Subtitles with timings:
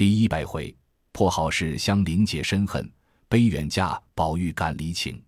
[0.00, 0.74] 第一百回，
[1.12, 2.90] 破好事相临解深恨，
[3.28, 5.22] 悲远嫁宝玉感离情。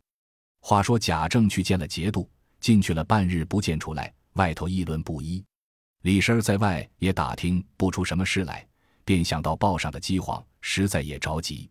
[0.62, 2.26] 话说贾政去见了节度，
[2.58, 5.45] 进去了半日不见出来，外头议论不一。
[6.04, 8.66] 李婶在外也打听不出什么事来，
[9.04, 11.68] 便想到报上的饥荒，实在也着急。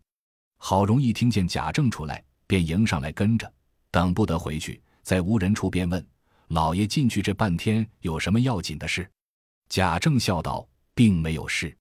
[0.58, 3.52] 好容易听见贾政出来，便迎上来跟着，
[3.90, 6.06] 等不得回去，在无人处便问
[6.50, 9.10] 老爷进去这半天有什么要紧的事。
[9.68, 10.64] 贾政笑道
[10.94, 11.76] ：“并没有事。”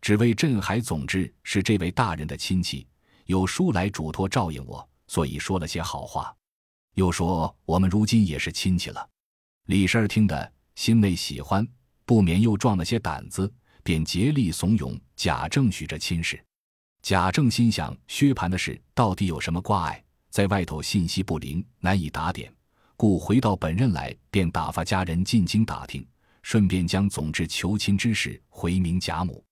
[0.00, 2.86] 只为镇海总之是这位大人的亲戚，
[3.26, 6.34] 有书来嘱托照应我，所以说了些好话。
[6.94, 9.08] 又说我们如今也是亲戚了。
[9.66, 11.66] 李婶儿听得心内喜欢，
[12.04, 16.42] 不免又壮了些胆子，便竭力怂恿贾政许这亲事。
[17.02, 22.52] 贾政心想薛蟠的事到底有什么挂碍，在外头信息不灵，难以打点，
[22.96, 26.04] 故回到本任来，便打发家人进京打听，
[26.42, 29.44] 顺便将总之求亲之事回明贾母。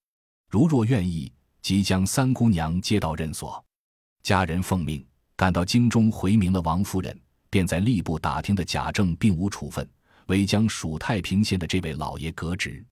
[0.49, 3.63] 如若愿意，即将三姑娘接到任所。
[4.23, 5.05] 家人奉命
[5.37, 9.89] 赶到京中，回明了王夫人，便在吏部打听的贾政并无处分，
[10.27, 12.85] 唯将属太平县的这位老爷革职，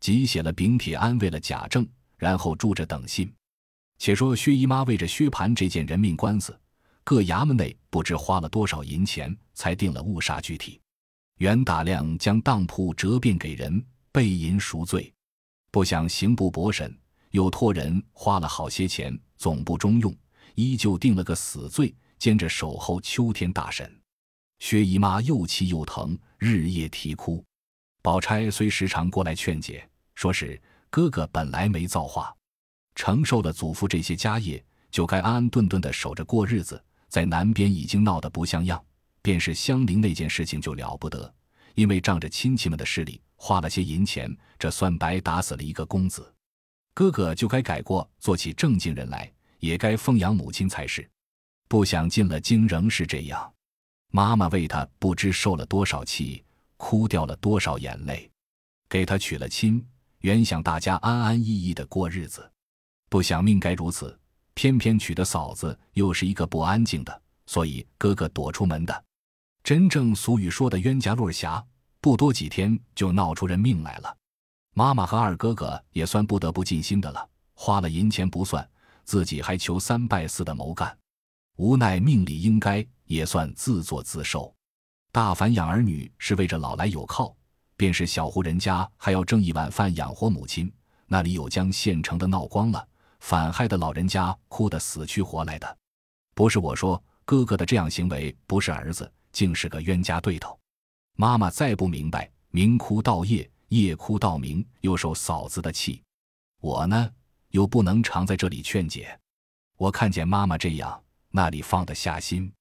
[0.00, 3.32] 即写了禀帖安慰了贾政，然后住着等信。
[3.98, 6.58] 且说薛姨妈为着薛蟠这件人命官司，
[7.04, 10.80] 各衙门内不知花了多少银钱，才定了误杀具体。
[11.36, 15.12] 原打量将当铺折变给人，备银赎罪。
[15.70, 16.96] 不想刑部驳审，
[17.30, 20.14] 又托人花了好些钱，总不中用，
[20.54, 23.90] 依旧定了个死罪，兼着守候秋天大审。
[24.58, 27.44] 薛姨妈又气又疼，日夜啼哭。
[28.02, 30.60] 宝钗虽时常过来劝解，说是
[30.90, 32.34] 哥哥本来没造化，
[32.94, 36.82] 承受了祖父这些家业，就该安安顿顿的守着过日子。
[37.08, 38.82] 在南边已经闹得不像样，
[39.22, 41.32] 便是香菱那件事情就了不得，
[41.74, 43.20] 因为仗着亲戚们的势力。
[43.42, 46.30] 花了些银钱，这算白打死了一个公子。
[46.92, 51.08] 哥哥就该改过，做起正经人来，也该奉养母亲才是。
[51.66, 53.50] 不想进了京仍是这样，
[54.12, 56.44] 妈妈为他不知受了多少气，
[56.76, 58.30] 哭掉了多少眼泪。
[58.90, 59.82] 给他娶了亲，
[60.18, 62.48] 原想大家安安逸逸的过日子，
[63.08, 64.20] 不想命该如此，
[64.52, 69.04] 偏偏娶的嫂子又是一个不安静的，所以哥哥躲出门的。
[69.64, 71.64] 真正俗语说的冤家路狭。
[72.00, 74.16] 不多几天就闹出人命来了，
[74.74, 77.28] 妈妈和二哥哥也算不得不尽心的了。
[77.52, 78.66] 花了银钱不算，
[79.04, 80.96] 自己还求三拜四的谋干，
[81.56, 84.54] 无奈命里应该，也算自作自受。
[85.12, 87.36] 大凡养儿女是为着老来有靠，
[87.76, 90.72] 便是小户人家还要挣一碗饭养活母亲，
[91.06, 92.88] 那里有将现成的闹光了，
[93.18, 95.76] 反害的老人家哭得死去活来的。
[96.34, 100.59] 不是我说，哥哥的这样行为不是儿子，竟是个冤家对头。
[101.16, 106.02] 妈妈再不明白，明哭到夜，夜哭到明，又受嫂子的气。
[106.60, 107.10] 我呢，
[107.50, 109.18] 又不能常在这里劝解。
[109.76, 112.52] 我看见妈妈这样，那里放得下心？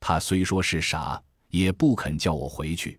[0.00, 2.98] 她虽说是傻，也不肯叫我回去。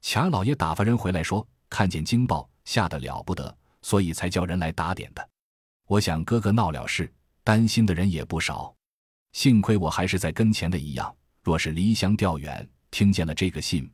[0.00, 5.28] 钱老爷打发人回来说，看见惊报，吓得了不得，所以才叫人来打点的。
[5.86, 7.12] 我想哥哥闹了事，
[7.44, 8.74] 担心的人也不少。
[9.32, 13.90] 幸亏我还是在跟前的一样，若是离乡调远，听见了这个信。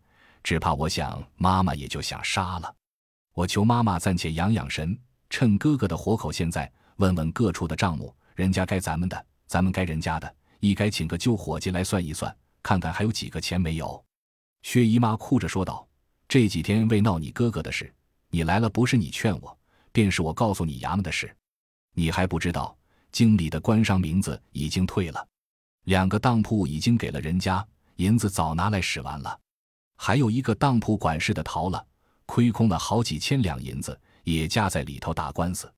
[0.48, 2.74] 只怕我想妈妈也就想杀了，
[3.34, 4.98] 我求妈妈暂且养养神，
[5.28, 14.02] 趁哥哥的活口现在，问问各处的账目，人家该咱们的，咱们该人家的，一该请个旧伙计来算一算，看看还有几个钱没有。
[14.62, 15.86] 薛姨妈哭着说道
[16.26, 17.94] ：“这几天为闹你哥哥的事，
[18.30, 19.54] 你来了不是你劝我，
[19.92, 21.30] 便是我告诉你衙门的事，
[21.92, 22.74] 你还不知道，
[23.12, 25.28] 经理的官商名字已经退了，
[25.84, 27.62] 两个当铺已经给了人家，
[27.96, 29.38] 银子早拿来使完了。”
[30.00, 31.86] 还有一个当铺管事的逃了，
[32.24, 35.70] 亏空了好几千两银子，也夹在里头打官司。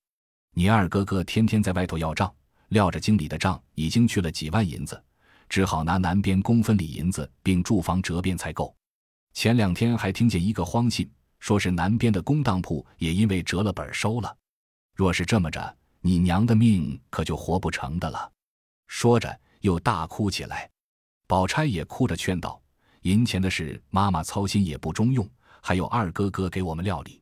[0.53, 2.33] 你二哥哥天天在外头要账，
[2.69, 5.03] 料着经理的账已经去了几万银子，
[5.49, 8.77] 只好拿南边公分里银子并住房折变才够。
[9.33, 14.37] 前两天还听见一个荒信，说是南边的公当铺也因为折了本收了。
[14.95, 18.31] 若是这么着，你娘的命可就活不成的了。
[18.87, 20.69] 说着又大哭起来，
[21.27, 22.60] 宝钗也哭着劝道。
[23.03, 25.29] 银钱的事，妈妈操心也不中用，
[25.63, 27.21] 还有二哥哥给我们料理。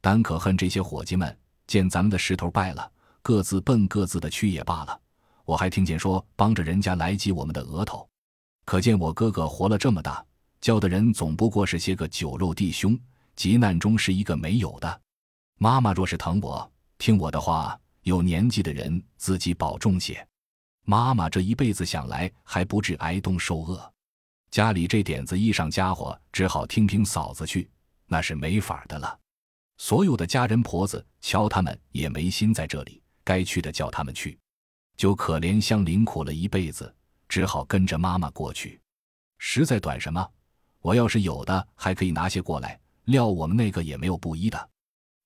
[0.00, 2.90] 单可恨这些伙计们，见咱们的势头败了，
[3.22, 5.00] 各自奔各自的去也罢了。
[5.44, 8.08] 我还听见说帮着人家来挤我们的额头，
[8.64, 10.24] 可见我哥哥活了这么大，
[10.60, 12.98] 交的人总不过是些个酒肉弟兄，
[13.36, 15.00] 急难中是一个没有的。
[15.58, 16.68] 妈妈若是疼我，
[16.98, 20.26] 听我的话，有年纪的人自己保重些。
[20.84, 23.92] 妈妈这一辈子想来还不至挨冻受饿。
[24.52, 27.70] 家里这点子衣裳家伙，只好听凭嫂子去，
[28.06, 29.18] 那是没法的了。
[29.78, 34.38] 所有的家人婆子瞧他们也没心在这里，该去的叫他们去。
[34.94, 36.94] 就可怜香菱苦了一辈子，
[37.30, 38.78] 只好跟着妈妈过去。
[39.38, 40.30] 实在短什么，
[40.82, 42.78] 我要是有的，还可以拿些过来。
[43.04, 44.68] 料我们那个也没有布衣的，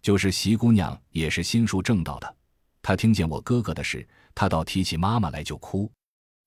[0.03, 2.37] 就是席姑娘也是心术正道的。
[2.81, 5.91] 她听见我哥哥的事，她倒提起妈妈来就哭。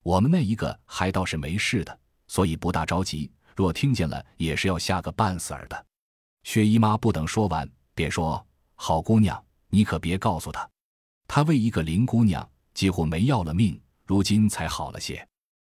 [0.02, 2.00] 我们那一个还倒是没事的，
[2.30, 3.30] 所以不大着急。
[3.54, 5.86] 若听见了，也是要吓个半死儿的。
[6.44, 10.70] 薛姨妈不等说完，便说：“好姑娘，你可别告诉她，
[11.28, 15.28] 她为一个林姑娘几乎没要了命，如今才好了些。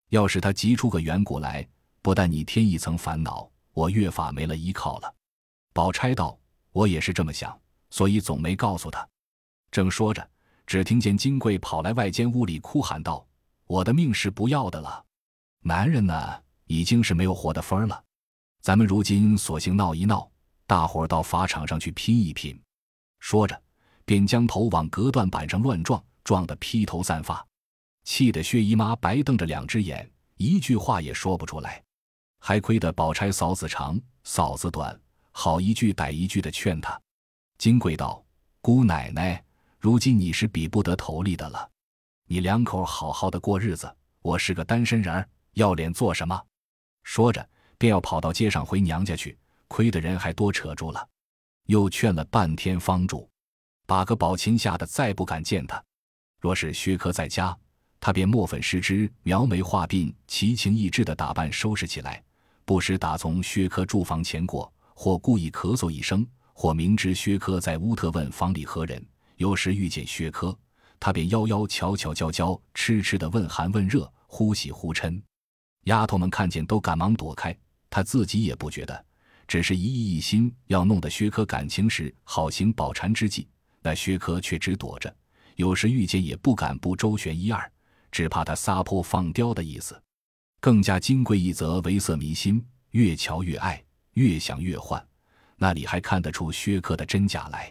[0.09, 1.69] 要是她急出个缘故来，
[2.01, 5.15] 不但你添一层烦恼，我越发没了依靠了。”
[5.75, 6.39] 宝钗道
[6.73, 7.55] ：“我也是这么想，
[7.91, 9.07] 所以总没告诉她。”
[9.71, 10.27] 正说着，
[10.67, 13.27] 只听见金贵跑来外间屋里哭喊道
[13.67, 15.05] ：“我的命是不要的了，
[15.61, 18.03] 男人呢？”已经是没有活的分儿了，
[18.61, 20.31] 咱们如今索性闹一闹，
[20.67, 22.59] 大伙儿到法场上去拼一拼。
[23.21, 23.61] 说着，
[24.05, 27.47] 便将头往隔断板上乱撞，撞得披头散发，
[28.05, 31.83] 气得薛姨妈白瞪着两只眼，一句话也说不出来。
[32.39, 34.99] 还亏得宝钗嫂子长，嫂子短，
[35.33, 37.01] 好一句歹一句的劝她。
[37.57, 38.23] 金贵道
[38.61, 39.43] ：“姑奶奶，
[39.79, 41.71] 如今你是比不得头里的了，
[42.27, 46.39] 你两口好好的过日子，我是个单身人儿，要脸做什么？”
[47.05, 47.49] 说着，
[47.79, 51.09] 便要跑到街上回娘家去，亏的人还多扯住了，
[51.67, 53.29] 又劝了半天方住，
[53.87, 55.81] 把个宝琴吓得再不敢见他。
[56.41, 57.57] 若是薛科在家，
[58.01, 62.23] 他便墨粉施脂，描眉画鬓，奇情异致的打扮收拾起来，
[62.65, 69.03] 不时打从薛科住房前过，或故意咳嗽一声，或明知薛科在屋特问房里何人，
[69.37, 70.57] 有时遇见薛科，
[70.99, 75.23] 他便夭夭巧巧娇娇痴痴的问寒问热，忽喜忽嗔。
[75.85, 77.57] 丫头们看见都赶忙躲开，
[77.91, 79.05] 她自己也不觉得，
[79.47, 83.49] 只是一意一心要弄得薛科感情时好行保缠之计。
[83.83, 85.15] 那薛科却只躲着，
[85.57, 87.71] 有时遇见也不敢不周旋一二，
[88.11, 90.01] 只怕他撒泼放刁的意思。
[90.59, 93.85] 更加金贵一则为色迷心，越瞧越爱，
[94.15, 95.07] 越想越幻，
[95.57, 97.71] 那里还看得出薛科的真假来？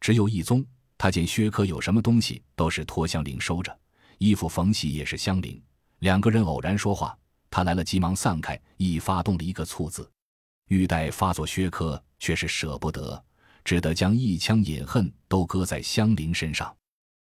[0.00, 0.64] 只有一宗，
[0.96, 3.78] 他见薛科有什么东西都是托香菱收着，
[4.16, 5.62] 衣服缝隙也是香菱。
[5.98, 7.14] 两个人偶然说话。
[7.52, 10.10] 他来了，急忙散开，亦发动了一个醋字。
[10.68, 13.22] 欲待发作薛科，却是舍不得，
[13.62, 16.74] 只得将一腔隐恨都搁在香菱身上，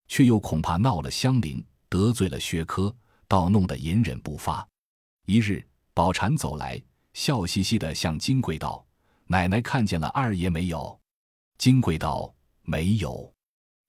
[0.08, 2.94] 却又恐怕闹了香菱，得罪了薛科，
[3.28, 4.68] 倒弄得隐忍不发。
[5.28, 5.64] 一日，
[5.94, 6.82] 宝蟾走来，
[7.14, 8.84] 笑嘻嘻地向金贵道
[9.30, 11.00] ：“奶奶看见了二爷没有？”
[11.60, 12.34] 金贵道
[12.66, 13.32] ：“没有。”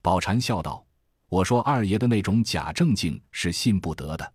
[0.03, 0.85] 宝蟾笑道
[1.29, 4.33] ：“我说二爷的那种假正经是信不得的。”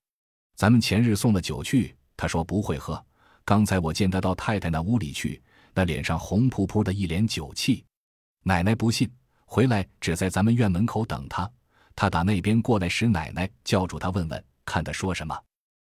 [0.63, 3.05] 咱们前日送了酒去，他说不会喝。
[3.45, 5.43] 刚才我见他到太太那屋里去，
[5.75, 7.85] 那脸上红扑扑的，一脸酒气。
[8.45, 9.11] 奶奶不信，
[9.45, 11.51] 回来只在咱们院门口等他。
[11.97, 15.37] 他打那边过来时，奶奶叫住他问问，看他说什么。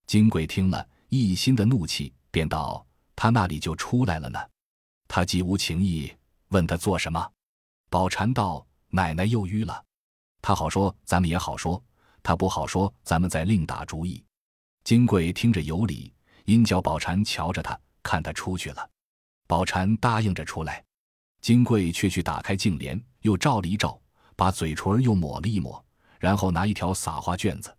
[0.09, 2.85] 金贵听了一心的怒气，便道
[3.15, 4.41] ：“他那里就出来了呢。”
[5.07, 6.13] 他既无情意，
[6.49, 7.25] 问他做什么。
[7.89, 9.81] 宝蟾道：“奶奶又淤了。
[10.43, 11.81] 他好说，咱们也好说；
[12.21, 14.21] 他不好说，咱们再另打主意。”
[14.87, 18.89] 金贵听着有理，因叫宝蟾瞧着他，看他出去了。
[19.49, 20.85] 宝蟾答应着出来，
[21.41, 24.01] 金贵却去打开镜帘，又照了一照，
[24.37, 25.85] 把嘴唇又抹了一抹，
[26.21, 27.77] 然后拿一条撒花卷子，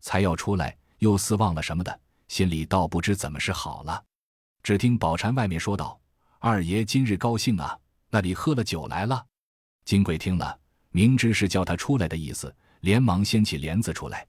[0.00, 4.04] 才要出来，又似忘了什么的，心里倒不知怎么是好了。
[4.62, 5.98] 只听宝蟾外面说道
[6.38, 7.74] ：“二爷今日高兴啊，
[8.10, 9.24] 那里喝了酒来了。”
[9.86, 14.26] 金贵听了，明知是叫他出来的意思，连忙掀起帘子出来。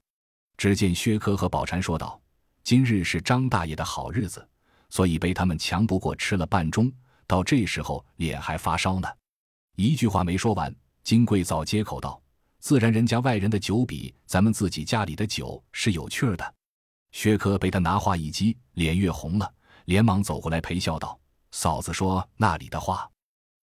[0.56, 2.20] 只见薛科和宝蟾说道
[2.62, 4.46] ：“今日是张大爷的好日子，
[4.88, 6.92] 所以被他们强不过吃了半盅，
[7.26, 9.08] 到这时候脸还发烧呢。”
[9.76, 12.22] 一句话没说完，金贵早接口道
[12.60, 16.54] ：“自然人家外人的酒比咱们自己家里的酒是有趣儿的。”
[17.10, 19.52] 薛科被他拿话一激，脸越红了，
[19.84, 21.18] 连忙走过来陪笑道
[21.50, 23.10] ：“嫂子说那里的话。”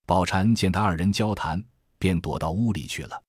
[0.05, 1.63] 宝蟾见他二人交谈，
[1.97, 3.23] 便躲到屋里去了。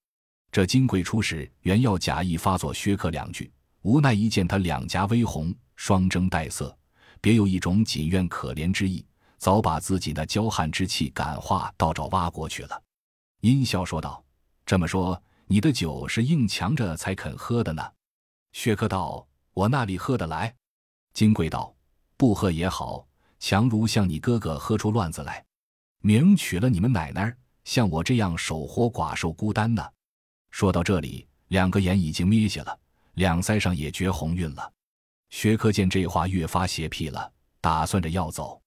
[0.52, 6.76] 这金贵出使，原要假意发作薛克两句，无奈一见他两颊微红，双睁带色，
[7.22, 9.02] 别有一种紧怨可怜之意，
[9.38, 12.82] 早把自己那娇悍之气感化到找挖过去了。
[13.40, 14.22] 阴笑说道
[14.66, 17.82] ：“这么说，你的酒是硬强着才肯喝的呢？”
[18.52, 20.54] 薛克道：“我那里喝得来？”
[21.14, 21.74] 金贵道
[22.18, 23.06] ：“不喝也好，
[23.40, 25.42] 强如像你哥哥喝出乱子来，
[26.02, 29.82] 明娶了你们奶奶，像我这样守活寡受孤单呢。”
[30.52, 32.78] 说到这里，两个眼已经眯下了，
[33.14, 34.72] 两腮上也觉红晕了。
[35.30, 38.60] 薛科见这话越发邪僻了，打算着要走。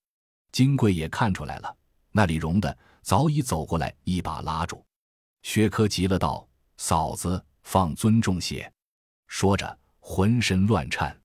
[0.51, 1.77] 金贵也看出来了，
[2.11, 4.83] 那李荣的早已走过来，一把拉住。
[5.43, 6.45] 薛科急了，道
[6.77, 8.69] ：“嫂子，放尊重些。
[9.27, 11.15] 说着，浑身乱颤。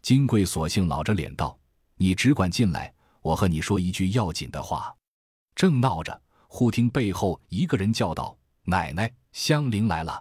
[0.00, 1.58] 金贵索性老着脸道
[1.96, 4.94] ：“你只管进来，我和你说一句要紧的话。”
[5.54, 8.34] 正闹着，忽听背后一个人叫道
[8.64, 10.20] ：“奶奶，香菱来了！”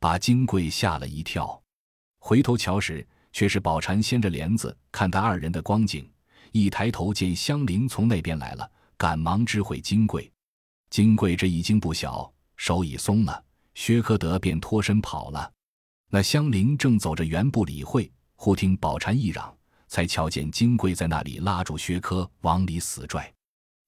[0.00, 1.62] 把金贵吓了一跳。
[2.18, 6.10] 回头瞧时，却是宝蟾掀着帘子看他二人的光景。
[6.52, 10.32] 一抬头见香菱从那边来了，赶忙知会金贵。
[10.88, 13.44] 金贵这一惊不小，手已松了，
[13.74, 15.52] 薛科德便脱身跑了。
[16.08, 18.10] 那香菱正走着，原不理会。
[18.36, 19.54] 忽听宝蟾一嚷，
[19.86, 23.30] 才瞧见金贵在那里拉住薛科往里死拽。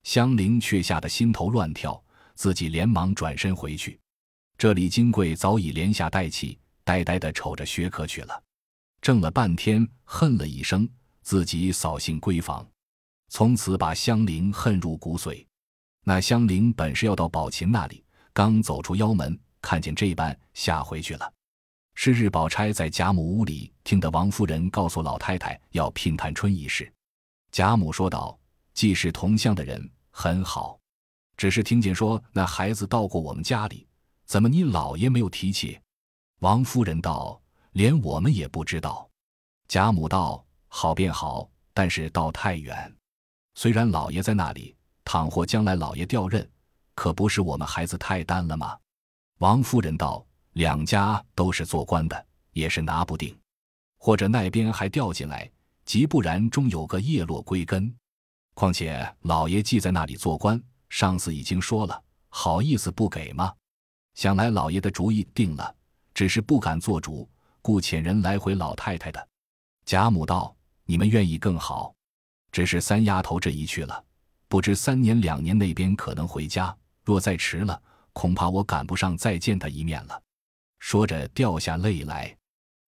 [0.03, 2.03] 香菱却吓得心头乱跳，
[2.35, 3.99] 自己连忙转身回去。
[4.59, 8.43] 这里金贵早已连下带气，呆呆地瞅着薛科去了。
[9.01, 10.87] 怔了半天，恨了一声，
[11.23, 12.69] 自己扫兴闺房，
[13.29, 15.47] 从此把香菱恨入骨髓。
[16.03, 21.33] 那香菱本是要到宝琴那里，刚走出腰门，看见这般，吓回去了。
[21.95, 26.93] 是日，宝钗在贾母屋里听得王夫人告诉老太太要聘探春一事。
[27.53, 28.37] 贾母说道
[28.75, 30.81] ：“既是同乡的人，很好。
[31.37, 33.87] 只是听见说那孩子到过我们家里，
[34.29, 35.81] 怎么你老爷没有提起？”
[36.39, 37.43] 王夫人道
[37.73, 39.11] ：“连我们也不知道。”
[39.67, 42.97] 贾母道：“好便好，但是道太远。
[43.57, 46.49] 虽然老爷在那里，倘或将来老爷调任，
[46.95, 48.79] 可不是我们孩子太单了吗？”
[49.41, 50.25] 王夫人道。
[50.55, 53.39] 两家都是做官的，也是拿不定，
[53.97, 55.49] 或者那边还调进来，
[55.85, 57.95] 即不然终有个叶落归根。
[58.55, 63.55] 况且老爷既在那里做官，上司已经说了，好意思不给吗？
[64.19, 65.73] 想来老爷的主意定了，
[66.13, 67.31] 只是不敢做主，
[67.63, 69.29] 故遣人来回老太太的。
[69.85, 70.53] 贾母道
[70.87, 71.95] ：“你们愿意更好，
[72.51, 74.05] 只是三丫头这一去了，
[74.49, 77.81] 不知三年两年那边可能回家，若再迟了，
[78.13, 80.21] 恐怕我赶不上再见他一面了。”
[80.81, 82.37] 说着掉下泪来，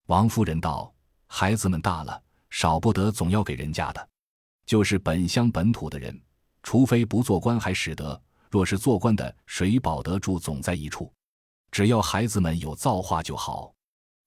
[0.07, 0.93] 王夫人道
[1.31, 2.21] ：“孩子们大了，
[2.51, 4.09] 少不得总要给人家的。
[4.67, 6.21] 就是本乡本土的人，
[6.65, 8.21] 除非不做官还使得；
[8.51, 11.09] 若是做官的，谁保得住总在一处？
[11.71, 13.73] 只要孩子们有造化就好。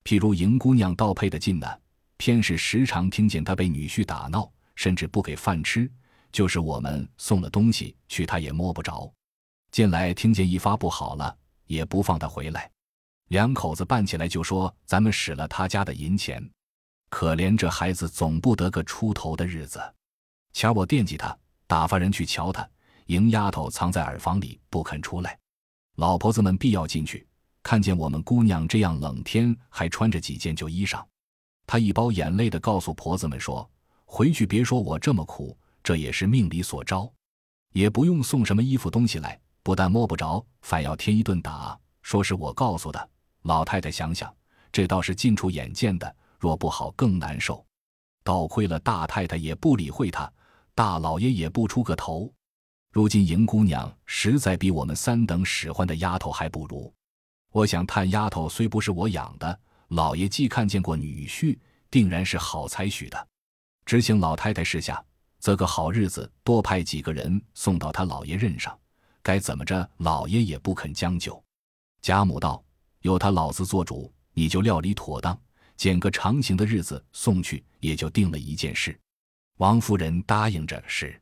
[0.03, 1.67] 譬如迎姑娘倒配的近呢，
[2.17, 5.89] 偏是时常听见她被女婿打闹，甚至不给饭吃。
[6.31, 9.11] 就是我们送了东西去，她也摸不着。
[9.71, 11.35] 近来听见一发不好了，
[11.67, 12.69] 也不放她回来。”
[13.29, 16.47] 两口子办起来就说：“咱们使了他家的银钱，
[17.09, 19.81] 可怜这孩子总不得个出头的日子。
[20.51, 21.35] 前儿我惦记他，
[21.65, 22.69] 打发人去瞧他。
[23.07, 25.37] 迎丫头藏在耳房里不肯出来，
[25.95, 27.25] 老婆子们必要进去，
[27.63, 31.03] 看见我们姑娘这样冷天，还穿着几件旧衣裳。
[31.65, 33.67] 他一包眼泪的告诉婆子们说：
[34.05, 37.11] 回去别说我这么苦，这也是命里所招，
[37.71, 43.09] 也不用送什么衣服东西来，不但摸不着，反要添一顿打，说是我告诉的。”
[43.43, 44.33] 老太太想想，
[44.71, 46.15] 这倒是近处眼见的。
[46.39, 47.65] 若不好，更难受。
[48.23, 50.31] 倒亏了大太太也不理会她，
[50.75, 52.29] 大老爷也不出个头。
[52.91, 56.93] 如今迎姑娘实在比我们三等使唤的丫头还不如。
[57.53, 61.55] 我想，探丫头虽不是我养的，老爷既看见过女婿，
[61.91, 63.27] 定然是好才许的。
[63.85, 65.01] 只请老太太示下，
[65.37, 68.75] 择个好日子，多派几个人送到他老爷任上。
[69.21, 71.41] 该怎么着，老爷也不肯将就。
[72.01, 72.61] 贾母道。
[73.01, 75.37] 有他老子做主，你就料理妥当，
[75.75, 78.97] 拣个长行的日子送去，也就定了一件事。
[79.57, 81.21] 王夫人答应着是。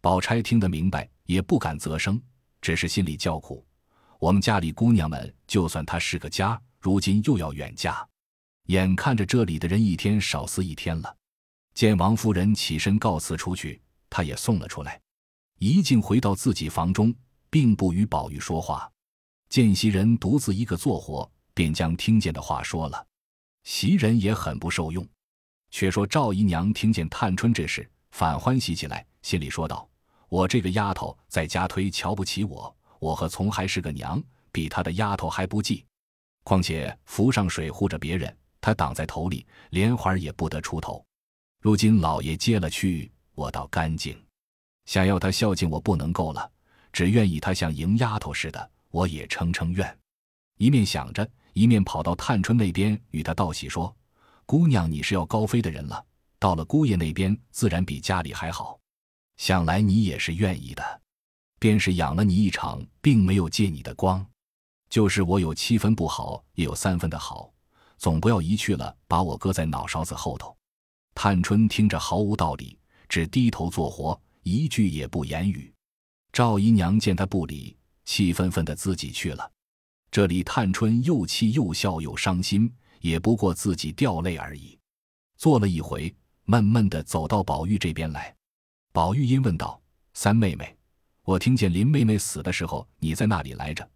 [0.00, 2.22] 宝钗听得明白，也不敢啧声，
[2.62, 3.66] 只是心里叫苦。
[4.18, 8.06] 我们家里姑娘们，就算她是个家，如今又要远嫁，
[8.66, 11.16] 眼看着这里的人一天少死一天了。
[11.74, 15.00] 见王夫人起身告辞出去，她也送了出来，
[15.58, 17.14] 一进回到自己房中，
[17.50, 18.90] 并不与宝玉说话。
[19.48, 23.06] 见袭人独自一个做活，便将听见的话说了。
[23.64, 25.06] 袭人也很不受用。
[25.70, 29.88] 却说赵姨娘听见探春这事，反欢喜起来，心里说道
[30.28, 34.22] ：“我这个丫头在家推瞧不起我，我和从还是个娘，
[34.52, 35.84] 比她的丫头还不济。
[36.42, 41.04] 况且浮上水护着别人，她挡在头里，连环也不得出头。
[41.60, 44.16] 如今老爷接了去，我倒干净。
[44.84, 46.50] 想要她孝敬我，不能够了，
[46.92, 49.98] 只愿意她像迎丫头似的。”我也称称愿，
[50.56, 53.94] 一面想着，一面跑到探春那边与她道喜说
[54.46, 56.02] ：“姑娘，你是要高飞的人了，
[56.38, 58.80] 到了姑爷那边，自然比家里还好。
[59.36, 61.02] 想来你也是愿意的，
[61.58, 64.24] 便是养了你一场，并没有借你的光。
[64.88, 67.52] 就是我有七分不好，也有三分的好，
[67.98, 70.56] 总不要一去了，把我搁在脑勺子后头。”
[71.14, 75.72] 探春听着毫无道理，只低头做活，一句也不言语。
[76.32, 77.76] 赵姨娘见她不理。
[78.08, 79.50] 气愤愤的自己去了。
[80.12, 84.78] 这里探春又气又笑又伤心，也不过自己掉泪而已。
[85.36, 88.32] 坐了一回，闷闷的走到宝玉这边来。
[88.92, 89.82] 宝玉因问道
[90.14, 90.75] ：“三妹妹，
[91.26, 93.86] 我听见林妹妹死的时候，你在那里来着？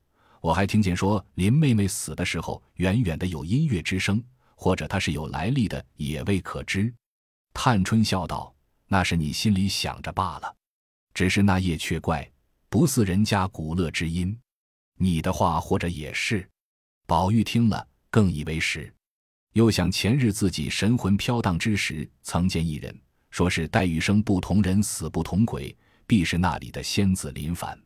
[0.40, 4.20] 我还听见说林妹妹死的时候，远远的有音乐之声，
[4.56, 6.92] 或者她是有来历的，也未可知。”
[7.54, 8.52] 探春笑道
[8.88, 10.56] ：“那是你心里想着罢了，
[11.14, 12.28] 只是那夜却怪，
[12.68, 14.36] 不似人家古乐之音。
[14.96, 16.44] 你的话或者也是。”
[17.06, 18.92] 宝玉听了，更以为是，
[19.52, 22.92] 又想前日自己神魂飘荡之时，曾见一人。
[23.30, 25.76] 说是黛玉生不同人，死不同鬼，
[26.10, 27.80] 必是那里的仙子林凡。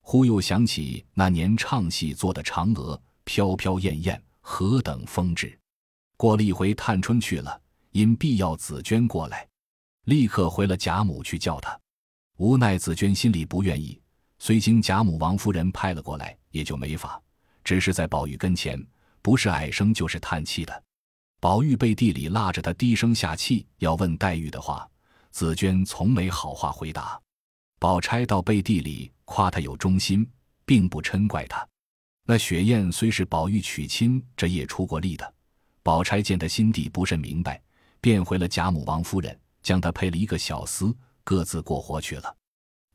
[0.00, 5.56] 忽又想起那年唱戏做的嫦娥，飘飘艳艳，何等风致。
[6.16, 7.60] 过了一回，探春去了，
[7.92, 9.46] 因必要紫娟过来，
[10.06, 11.78] 立刻回了贾母去叫她。
[12.38, 14.02] 无奈紫娟心里不愿意，
[14.40, 17.22] 虽经贾母、王夫人派了过来，也就没法。
[17.62, 18.84] 只是在宝玉跟前，
[19.22, 20.82] 不是矮声就是叹气的。
[21.38, 24.90] 宝玉背地里拉着他低声下气要问黛玉的话，
[25.30, 27.20] 紫娟从没好话回答。
[27.80, 30.28] 宝钗到背地里夸他有忠心，
[30.66, 31.66] 并不嗔怪他。
[32.26, 35.34] 那雪雁虽是宝玉娶亲，这夜出过力的。
[35.82, 37.58] 宝钗见他心地不甚明白，
[37.98, 40.94] 便回了贾母、王夫人，将他配了一个小厮，
[41.24, 42.36] 各自过活去了。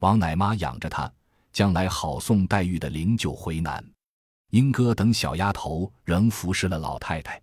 [0.01, 1.11] 王奶妈养着他，
[1.51, 3.83] 将来好送黛玉的灵柩回南。
[4.51, 7.41] 英哥等小丫头仍服侍了老太太。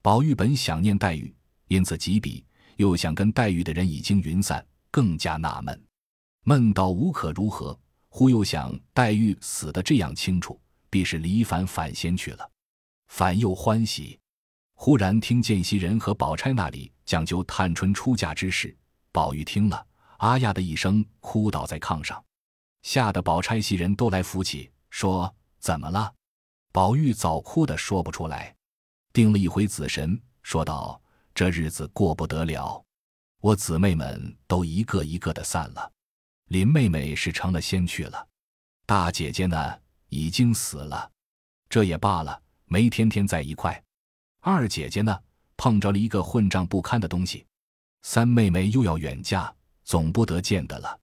[0.00, 2.42] 宝玉本想念黛玉，因此几笔，
[2.76, 5.78] 又想跟黛玉的人已经云散，更加纳闷，
[6.48, 7.78] 闷到无可如何。
[8.08, 12.50] 忽又想黛玉死的这样清楚，必是离凡反仙去了，
[13.08, 14.18] 反又欢喜。
[14.72, 18.74] 忽然听见袭人和宝钗那里讲究探春出嫁之事，
[19.12, 19.86] 宝玉听了，
[20.16, 22.24] 啊呀的一声，哭倒在炕上，
[22.80, 26.14] 吓得宝钗、袭人都来扶起，说怎么了？
[26.72, 28.56] 宝玉早哭得说不出来。
[29.12, 30.98] 定了一回子神，说道
[31.34, 32.82] ：“这日子过不得了，
[33.42, 35.92] 我姊妹们都一个一个的散了。
[36.48, 38.26] 林妹妹是成了仙去了，
[38.86, 41.10] 大姐姐呢已经死了，
[41.68, 43.82] 这也罢了，没天天在一块。
[44.40, 45.18] 二姐姐呢
[45.58, 47.44] 碰着了一个混账不堪的东西，
[48.00, 50.98] 三妹妹又要远嫁，总不得见的了。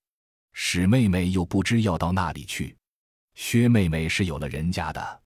[0.54, 2.76] 史妹妹又不知要到那里去，
[3.36, 5.22] 薛妹妹是有了人家的。”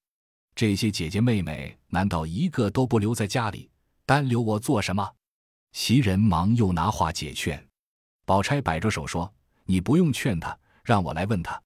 [0.53, 3.71] 这些姐姐妹妹难道一个都不留在家里，
[4.05, 5.15] 单留我做什么？
[5.71, 7.65] 袭人忙又拿话解劝，
[8.25, 9.33] 宝钗摆着手说
[9.69, 11.61] ：“你不用劝他，让我来问他。”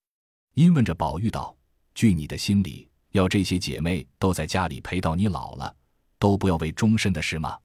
[0.56, 1.56] 因问着宝玉道
[1.96, 5.74] ：“据你的心里，要这些姐妹都在家里陪到你老了，
[6.20, 7.58] 都不要为终身的事吗？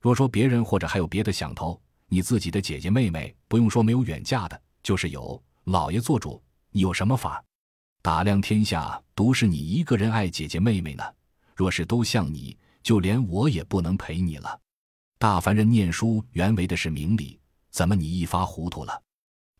[0.00, 7.44] 若说别人或者还有别的想头，你自己的姐姐妹妹不用说没有远嫁的，就是有老爷做主，你有什么法？”
[8.00, 11.04] 打量天下，独是你一个人爱姐姐妹妹呢。
[11.54, 14.58] 若是都像你，就连我也不能陪你了。
[15.18, 17.38] 大凡人念书原为的是明理，
[17.70, 19.02] 怎么你一发糊涂了？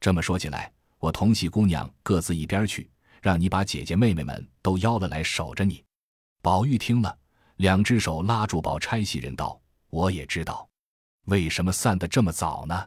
[0.05, 2.91] 这么说起来，我同喜姑娘各自一边去，
[3.23, 5.83] 让你把姐姐妹妹们都邀了来守着你。
[6.43, 7.19] 宝玉听了，
[7.57, 10.69] 两只手拉住宝钗袭人道：“我也知道，
[11.25, 12.87] 为什么散得这么早呢？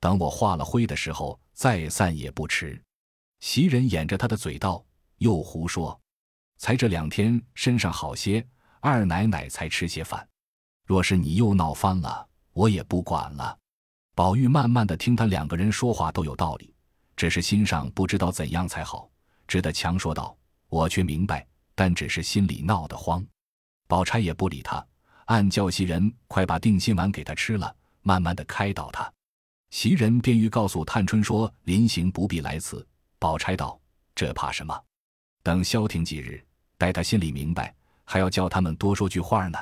[0.00, 2.82] 等我化了灰的时候再散也不迟。”
[3.40, 4.82] 袭人掩着他的嘴道
[5.20, 6.00] ：“又胡说！
[6.56, 8.42] 才这两天身上好些，
[8.80, 10.26] 二奶奶才吃些饭。
[10.86, 13.58] 若是你又闹翻了，我也不管了。”
[14.16, 16.72] 宝玉慢慢的听他两个人说话都有道理，
[17.18, 19.10] 只是心上不知道怎样才好，
[19.46, 20.34] 只得强说道
[20.70, 23.22] ：“我却明白，但只是心里闹得慌。”
[23.86, 24.82] 宝钗也不理他，
[25.26, 29.12] 暗叫袭人快把定心丸给他吃了，慢慢的开导他。
[29.68, 32.88] 袭人便欲告诉探春说：“临行不必来此。”
[33.20, 33.78] 宝钗道
[34.16, 34.82] ：“这怕什么？
[35.42, 36.42] 等消停几日，
[36.78, 39.58] 待他心里明白，还要叫他们多说句话呢。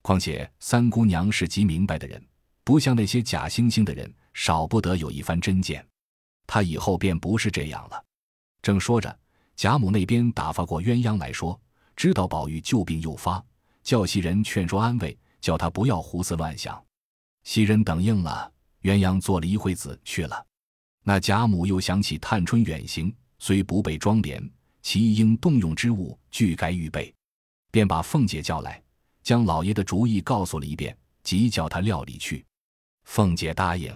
[0.00, 2.26] 况且三姑娘是极明白的人，
[2.64, 5.86] 不像那些假惺惺的人，少不得有一番真见。
[6.46, 8.04] 他以后便不是这样了。”
[8.62, 9.18] 正说着，
[9.56, 11.60] 贾母那边打发过鸳鸯来说，
[11.96, 13.44] 知道宝玉旧病又发，
[13.82, 16.82] 叫袭人劝说安慰，叫他不要胡思乱想。
[17.42, 20.46] 袭人等应了，鸳鸯坐了一会子去了。
[21.02, 24.48] 那贾母又想起探春远行，虽不备妆奁，
[24.80, 27.12] 其应动用之物俱该预备，
[27.72, 28.80] 便把凤姐叫来，
[29.24, 32.44] 将老爷的主意告诉了一遍，即叫他料理去。
[33.04, 33.94] 凤姐答应。